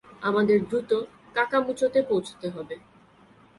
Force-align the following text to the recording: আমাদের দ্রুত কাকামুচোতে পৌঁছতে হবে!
আমাদের 0.21 0.57
দ্রুত 0.63 0.91
কাকামুচোতে 1.35 1.99
পৌঁছতে 2.09 2.47
হবে! 2.49 2.75